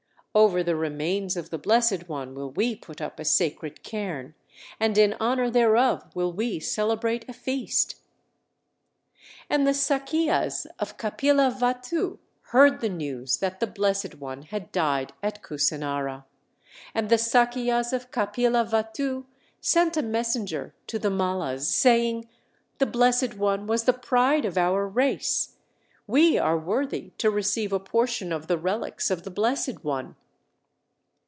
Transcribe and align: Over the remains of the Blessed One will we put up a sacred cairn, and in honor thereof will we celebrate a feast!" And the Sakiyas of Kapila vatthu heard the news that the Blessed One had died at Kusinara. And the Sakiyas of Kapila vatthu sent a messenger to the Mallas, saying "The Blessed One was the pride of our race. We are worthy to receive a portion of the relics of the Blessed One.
Over 0.33 0.63
the 0.63 0.77
remains 0.77 1.35
of 1.35 1.49
the 1.49 1.57
Blessed 1.57 2.07
One 2.07 2.33
will 2.35 2.51
we 2.51 2.73
put 2.77 3.01
up 3.01 3.19
a 3.19 3.25
sacred 3.25 3.83
cairn, 3.83 4.33
and 4.79 4.97
in 4.97 5.17
honor 5.19 5.49
thereof 5.49 6.05
will 6.15 6.31
we 6.31 6.57
celebrate 6.57 7.27
a 7.27 7.33
feast!" 7.33 7.95
And 9.49 9.67
the 9.67 9.73
Sakiyas 9.73 10.67
of 10.79 10.95
Kapila 10.95 11.51
vatthu 11.59 12.17
heard 12.43 12.79
the 12.79 12.87
news 12.87 13.39
that 13.39 13.59
the 13.59 13.67
Blessed 13.67 14.19
One 14.19 14.43
had 14.43 14.71
died 14.71 15.11
at 15.21 15.41
Kusinara. 15.43 16.23
And 16.95 17.09
the 17.09 17.17
Sakiyas 17.19 17.91
of 17.91 18.09
Kapila 18.09 18.63
vatthu 18.63 19.25
sent 19.59 19.97
a 19.97 20.01
messenger 20.01 20.73
to 20.87 20.97
the 20.97 21.09
Mallas, 21.11 21.67
saying 21.67 22.29
"The 22.77 22.85
Blessed 22.85 23.33
One 23.33 23.67
was 23.67 23.83
the 23.83 23.91
pride 23.91 24.45
of 24.45 24.57
our 24.57 24.87
race. 24.87 25.57
We 26.07 26.37
are 26.37 26.57
worthy 26.57 27.09
to 27.17 27.29
receive 27.29 27.73
a 27.73 27.79
portion 27.81 28.31
of 28.31 28.47
the 28.47 28.57
relics 28.57 29.11
of 29.11 29.23
the 29.23 29.29
Blessed 29.31 29.83
One. 29.83 30.15